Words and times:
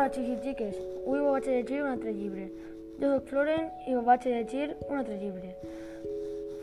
Hola 0.00 0.08
xics 0.08 0.28
i 0.32 0.36
xiques, 0.40 0.76
avui 1.04 1.18
vos 1.20 1.34
vaig 1.34 1.46
a 1.46 1.54
llegir 1.58 1.78
un 1.82 1.88
altre 1.90 2.12
llibre. 2.16 2.44
Jo 3.00 3.08
soc 3.10 3.26
Floren 3.28 3.66
i 3.84 3.96
vos 3.98 4.06
vaig 4.06 4.22
a 4.28 4.30
un 4.88 4.96
altre 4.96 5.18
llibre. 5.20 5.50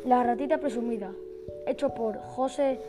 La 0.10 0.23
ratita 0.23 0.57
presumida, 0.57 1.12
hecho 1.67 1.94
por 1.94 2.17
José 2.17 2.79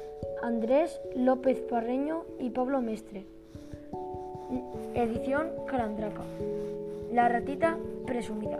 Andrés 0.43 1.03
López 1.15 1.61
Parreño 1.69 2.23
y 2.41 2.49
Pablo 2.49 2.81
Mestre. 2.81 3.27
Edición 4.95 5.51
Calandraca. 5.67 6.23
La 7.13 7.29
ratita 7.29 7.77
presumida. 8.07 8.59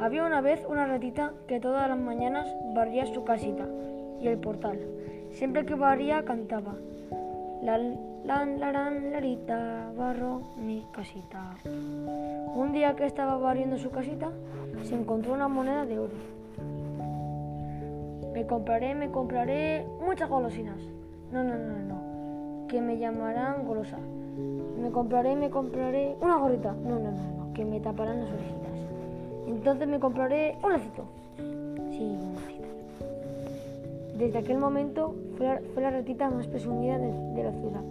Había 0.00 0.24
una 0.24 0.40
vez 0.40 0.64
una 0.66 0.86
ratita 0.86 1.34
que 1.46 1.60
todas 1.60 1.90
las 1.90 1.98
mañanas 1.98 2.46
barría 2.74 3.04
su 3.04 3.22
casita 3.22 3.66
y 4.22 4.28
el 4.28 4.38
portal. 4.38 4.78
Siempre 5.32 5.66
que 5.66 5.74
barría 5.74 6.24
cantaba. 6.24 6.76
La, 7.62 7.76
lan, 7.76 8.60
laran, 8.60 9.10
larita, 9.10 9.90
barro 9.96 10.42
mi 10.56 10.86
casita. 10.92 11.56
Un 11.64 12.72
día 12.72 12.94
que 12.94 13.04
estaba 13.04 13.36
barriendo 13.36 13.76
su 13.78 13.90
casita, 13.90 14.30
se 14.82 14.94
encontró 14.94 15.34
una 15.34 15.48
moneda 15.48 15.84
de 15.84 15.98
oro. 15.98 16.14
Me 18.32 18.46
compraré, 18.46 18.94
me 18.94 19.10
compraré 19.10 19.84
muchas 20.00 20.28
golosinas. 20.28 20.78
No, 21.32 21.42
no, 21.42 21.56
no, 21.56 21.78
no. 21.78 22.66
Que 22.68 22.80
me 22.80 22.96
llamarán 22.98 23.66
golosa. 23.66 23.98
Me 24.80 24.92
compraré, 24.92 25.34
me 25.34 25.50
compraré 25.50 26.16
una 26.20 26.36
gorrita. 26.36 26.72
No, 26.72 27.00
no, 27.00 27.10
no, 27.10 27.46
no. 27.46 27.52
Que 27.54 27.64
me 27.64 27.80
taparán 27.80 28.20
las 28.20 28.30
orejitas. 28.30 28.78
Entonces 29.48 29.88
me 29.88 29.98
compraré 29.98 30.56
un 30.62 30.72
lacito. 30.72 31.04
Desde 34.18 34.38
aquel 34.40 34.58
momento 34.58 35.14
fue 35.36 35.46
la, 35.46 35.60
fue 35.72 35.82
la 35.82 35.90
ratita 35.90 36.28
más 36.28 36.48
presumida 36.48 36.98
de, 36.98 37.06
de, 37.06 37.44
la 37.44 37.52
ciudad. 37.52 37.82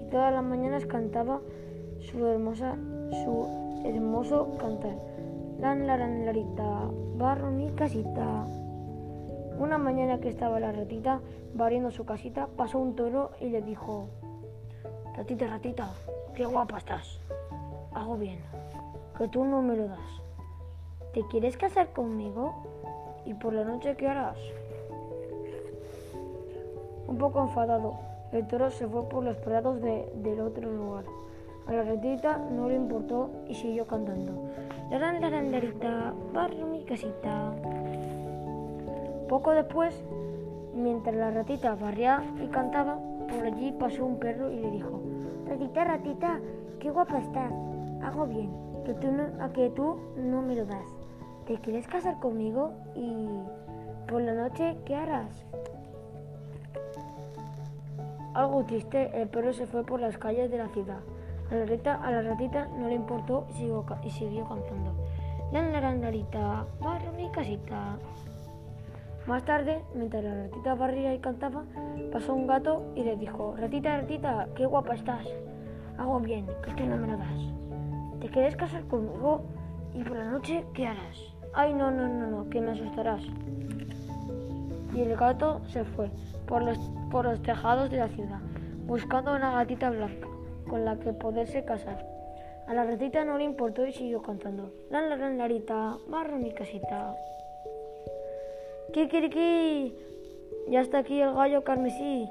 Y 0.00 0.10
todas 0.10 0.32
las 0.32 0.44
mañanas 0.44 0.86
cantaba 0.86 1.40
su 1.98 2.24
hermosa, 2.24 2.76
su 3.24 3.82
hermoso 3.84 4.56
cantar. 4.58 4.94
Lan, 5.58 5.88
laran, 5.88 6.24
larita, 6.24 6.88
barro 7.16 7.50
mi 7.50 7.70
casita. 7.72 8.44
Una 9.58 9.76
mañana 9.76 10.20
que 10.20 10.28
estaba 10.28 10.60
la 10.60 10.70
ratita 10.70 11.20
barriendo 11.54 11.90
su 11.90 12.04
casita, 12.04 12.46
pasó 12.56 12.78
un 12.78 12.94
toro 12.94 13.32
y 13.40 13.48
le 13.48 13.60
dijo, 13.60 14.06
Ratita, 15.16 15.48
ratita, 15.48 15.90
qué 16.36 16.44
guapa 16.44 16.78
estás. 16.78 17.18
Hago 17.92 18.16
bien, 18.16 18.38
que 19.18 19.26
tú 19.26 19.44
no 19.44 19.62
me 19.62 19.74
lo 19.74 19.88
das. 19.88 20.22
¿Te 21.12 21.26
quieres 21.26 21.56
casar 21.56 21.88
conmigo? 21.92 22.54
¿Y 23.24 23.34
por 23.34 23.52
la 23.52 23.64
noche 23.64 23.96
qué 23.96 24.06
harás? 24.06 24.38
Un 27.08 27.18
poco 27.18 27.40
enfadado, 27.40 27.94
el 28.32 28.46
toro 28.46 28.70
se 28.70 28.86
fue 28.86 29.08
por 29.08 29.22
los 29.22 29.36
prados 29.36 29.80
de, 29.80 30.10
del 30.16 30.40
otro 30.40 30.70
lugar. 30.70 31.04
A 31.66 31.72
la 31.72 31.82
ratita 31.82 32.38
no 32.38 32.68
le 32.68 32.76
importó 32.76 33.30
y 33.48 33.54
siguió 33.54 33.86
cantando. 33.86 34.32
Laran, 34.90 35.50
larita, 35.50 36.14
barro 36.32 36.66
mi 36.66 36.84
casita. 36.84 37.52
Poco 39.28 39.50
después, 39.52 40.00
mientras 40.74 41.16
la 41.16 41.30
ratita 41.30 41.74
barría 41.74 42.22
y 42.42 42.46
cantaba, 42.48 42.98
por 43.28 43.44
allí 43.44 43.72
pasó 43.72 44.04
un 44.04 44.18
perro 44.18 44.50
y 44.52 44.60
le 44.60 44.70
dijo, 44.70 45.00
Ratita, 45.48 45.84
ratita, 45.84 46.40
qué 46.80 46.90
guapa 46.90 47.18
estás. 47.18 47.52
Hago 48.02 48.26
bien, 48.26 48.50
que 48.84 48.94
tú 48.94 49.10
no, 49.10 49.42
a 49.42 49.52
que 49.52 49.70
tú 49.70 49.96
no 50.16 50.42
me 50.42 50.54
lo 50.54 50.66
das. 50.66 50.86
¿Te 51.46 51.56
quieres 51.58 51.86
casar 51.86 52.18
conmigo? 52.18 52.72
Y 52.94 53.28
por 54.08 54.22
la 54.22 54.34
noche, 54.34 54.76
¿qué 54.84 54.94
harás? 54.94 55.46
Algo 58.36 58.66
triste, 58.66 59.10
el 59.14 59.28
perro 59.28 59.54
se 59.54 59.66
fue 59.66 59.82
por 59.82 59.98
las 59.98 60.18
calles 60.18 60.50
de 60.50 60.58
la 60.58 60.68
ciudad. 60.68 60.98
A 61.50 61.54
la, 61.54 61.64
ratita, 61.64 61.94
a 61.94 62.10
la 62.10 62.20
ratita 62.20 62.68
no 62.78 62.86
le 62.86 62.94
importó 62.94 63.46
y 63.48 63.54
siguió, 63.54 63.86
y 64.04 64.10
siguió 64.10 64.46
cantando. 64.46 64.92
Lan, 65.52 65.72
laran, 65.72 66.02
larita, 66.02 66.66
barro 66.78 67.12
mi 67.12 67.30
casita. 67.30 67.96
Más 69.26 69.42
tarde, 69.46 69.82
mientras 69.94 70.22
la 70.22 70.34
ratita 70.34 70.74
barría 70.74 71.14
y 71.14 71.18
cantaba, 71.18 71.64
pasó 72.12 72.34
un 72.34 72.46
gato 72.46 72.92
y 72.94 73.04
le 73.04 73.16
dijo, 73.16 73.56
Ratita, 73.56 74.02
ratita, 74.02 74.48
qué 74.54 74.66
guapa 74.66 74.92
estás. 74.92 75.26
Hago 75.96 76.20
bien, 76.20 76.46
que 76.62 76.72
tú 76.72 76.84
no 76.84 76.98
me 76.98 77.06
lo 77.06 77.16
das. 77.16 78.20
¿Te 78.20 78.28
quieres 78.28 78.54
casar 78.54 78.84
conmigo? 78.84 79.46
¿Y 79.94 80.04
por 80.04 80.18
la 80.18 80.30
noche 80.30 80.62
qué 80.74 80.86
harás? 80.86 81.34
Ay, 81.54 81.72
no, 81.72 81.90
no, 81.90 82.06
no, 82.06 82.26
no, 82.26 82.50
que 82.50 82.60
me 82.60 82.72
asustarás. 82.72 83.22
Y 84.96 85.02
el 85.02 85.14
gato 85.16 85.60
se 85.68 85.84
fue 85.84 86.08
por 86.48 86.62
los, 86.62 86.78
por 87.10 87.26
los 87.26 87.42
tejados 87.42 87.90
de 87.90 87.98
la 87.98 88.08
ciudad, 88.08 88.40
buscando 88.86 89.34
una 89.34 89.52
gatita 89.52 89.90
blanca 89.90 90.26
con 90.68 90.84
la 90.84 90.98
que 90.98 91.12
poderse 91.12 91.64
casar. 91.64 92.04
A 92.66 92.74
la 92.74 92.84
ratita 92.84 93.24
no 93.24 93.38
le 93.38 93.44
importó 93.44 93.86
y 93.86 93.92
siguió 93.92 94.22
cantando. 94.22 94.72
Lan, 94.90 95.08
lan, 95.08 95.38
larita, 95.38 95.98
barro 96.08 96.36
mi 96.36 96.50
casita. 96.50 97.14
¡Kikiriki! 98.92 99.94
Ya 100.68 100.80
está 100.80 100.98
aquí 100.98 101.20
el 101.20 101.32
gallo 101.34 101.62
carmesí, 101.62 102.28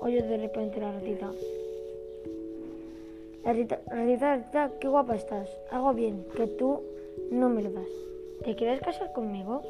oye 0.00 0.22
de 0.22 0.38
repente 0.38 0.80
la 0.80 0.92
ratita. 0.92 1.30
Ratita, 3.44 3.78
ratita, 3.86 4.36
ratita, 4.36 4.70
qué 4.80 4.88
guapa 4.88 5.14
estás. 5.14 5.48
Hago 5.70 5.92
bien, 5.92 6.24
que 6.34 6.46
tú 6.46 6.82
no 7.30 7.48
me 7.48 7.62
lo 7.62 7.70
das. 7.70 8.15
¿Te 8.44 8.54
quieres 8.54 8.80
casar 8.80 9.12
conmigo? 9.12 9.62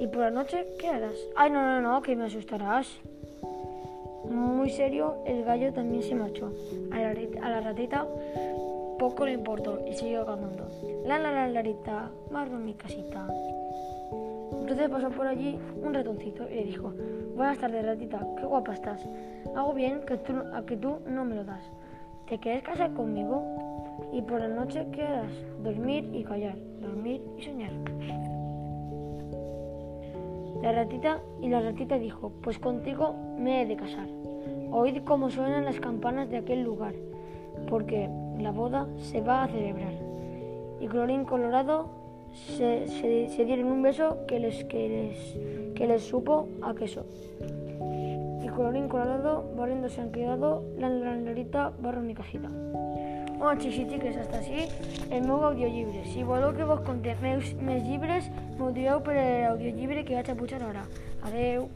¿Y 0.00 0.06
por 0.06 0.20
la 0.20 0.30
noche 0.30 0.66
qué 0.78 0.88
harás? 0.88 1.16
Ay, 1.36 1.50
no, 1.50 1.62
no, 1.62 1.80
no, 1.80 2.02
que 2.02 2.16
me 2.16 2.24
asustarás. 2.24 3.00
Muy 4.28 4.70
serio, 4.70 5.16
el 5.26 5.44
gallo 5.44 5.72
también 5.72 6.02
se 6.02 6.14
marchó. 6.14 6.52
A 6.92 6.98
la, 7.48 7.60
ratita 7.60 8.06
poco 8.98 9.26
le 9.26 9.32
importó 9.32 9.80
y 9.86 9.94
siguió 9.94 10.24
cantando. 10.24 10.68
La 11.04 11.18
la 11.18 11.30
la 11.32 11.48
larita, 11.48 12.10
marro 12.30 12.58
mi 12.58 12.74
casita. 12.74 13.26
Entonces 14.52 14.88
pasó 14.88 15.10
por 15.10 15.26
allí 15.26 15.58
un 15.82 15.92
ratoncito 15.92 16.48
y 16.48 16.54
le 16.54 16.64
dijo, 16.64 16.92
buenas 17.36 17.58
tardes 17.58 17.84
ratita, 17.84 18.26
qué 18.38 18.46
guapa 18.46 18.72
estás. 18.72 19.06
Hago 19.54 19.74
bien 19.74 20.00
que 20.06 20.16
tú, 20.16 20.32
a 20.54 20.64
que 20.64 20.76
tú 20.76 20.98
no 21.06 21.24
me 21.24 21.34
lo 21.34 21.44
das. 21.44 21.62
¿Te 22.28 22.38
quieres 22.38 22.62
casar 22.62 22.94
conmigo? 22.94 23.44
Y 24.12 24.22
por 24.22 24.40
la 24.40 24.48
noche, 24.48 24.86
¿qué 24.92 25.02
harás? 25.02 25.32
Dormir 25.62 26.08
y 26.12 26.24
callar, 26.24 26.56
dormir 26.80 27.22
y 27.36 27.42
soñar. 27.42 27.72
La 30.64 30.72
ratita 30.72 31.20
y 31.42 31.48
la 31.50 31.60
ratita 31.60 31.98
dijo, 31.98 32.32
pues 32.40 32.58
contigo 32.58 33.14
me 33.38 33.60
he 33.60 33.66
de 33.66 33.76
casar. 33.76 34.08
Oíd 34.70 35.02
cómo 35.04 35.28
suenan 35.28 35.66
las 35.66 35.78
campanas 35.78 36.30
de 36.30 36.38
aquel 36.38 36.62
lugar, 36.62 36.94
porque 37.68 38.08
la 38.38 38.50
boda 38.50 38.88
se 38.96 39.20
va 39.20 39.44
a 39.44 39.48
celebrar. 39.48 39.92
Y 40.80 40.86
colorín 40.86 41.26
colorado 41.26 41.90
se, 42.32 42.86
dieron 43.44 43.66
un 43.66 43.82
beso 43.82 44.24
que 44.26 44.40
les, 44.40 44.64
que, 44.64 44.88
les, 44.88 45.74
que 45.74 45.86
les 45.86 46.02
supo 46.02 46.48
a 46.62 46.74
queso. 46.74 47.04
Y 48.42 48.48
colorín 48.48 48.88
colorado, 48.88 49.44
barriendo 49.58 49.90
se 49.90 50.00
han 50.00 50.12
quedado, 50.12 50.64
la 50.78 50.88
larita 50.88 51.74
barro 51.78 52.00
mi 52.00 52.14
casita. 52.14 52.48
Bueno, 53.44 53.60
xics 53.60 53.76
i 53.76 53.82
xiques, 53.84 54.14
hasta 54.16 54.38
així 54.38 54.62
el 55.12 55.26
meu 55.26 55.42
audiollibre. 55.50 56.00
Si 56.14 56.24
voleu 56.24 56.54
que 56.56 56.64
vos 56.70 56.80
conté 56.86 57.12
més, 57.20 57.52
més 57.68 57.84
llibres, 57.84 58.32
m'ho 58.56 58.72
dieu 58.72 59.04
per 59.04 59.18
l'audiollibre 59.20 60.08
que 60.08 60.16
vaig 60.16 60.32
a 60.32 60.40
pujar 60.40 60.64
ara. 60.64 60.88
Adeu! 61.28 61.68